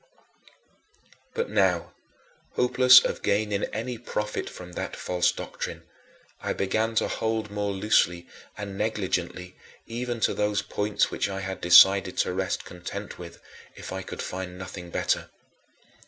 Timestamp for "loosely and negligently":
7.71-9.55